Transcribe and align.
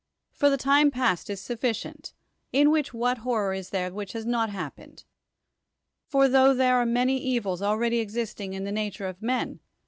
For 0.31 0.49
the 0.49 0.57
tiiiie 0.57 0.89
]iast 0.89 1.29
is 1.29 1.41
sufficient— 1.41 2.13
in 2.51 2.69
whieli 2.69 2.89
Avhat 2.89 3.17
horror 3.19 3.53
is 3.53 3.69
tlu^r'.' 3.69 3.91
whii 3.93 4.01
h 4.01 4.13
has 4.13 4.25
li'^t 4.25 4.49
happened?— 4.49 5.03
for, 6.09 6.27
tho 6.27 6.55
Ihere 6.55 6.71
are 6.71 6.85
many 6.87 7.19
evils 7.19 7.61
already 7.61 7.99
exisling 8.03 8.53
in 8.53 8.63
1he 8.63 8.73
nature 8.73 9.05
of 9.07 9.21
ma.n. 9.21 9.59